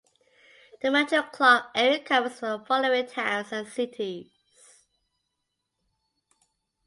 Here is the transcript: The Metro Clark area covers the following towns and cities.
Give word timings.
The 0.81 0.89
Metro 0.89 1.21
Clark 1.21 1.67
area 1.75 1.99
covers 2.03 2.39
the 2.39 2.63
following 2.67 3.05
towns 3.05 3.51
and 3.51 3.67
cities. 3.67 4.31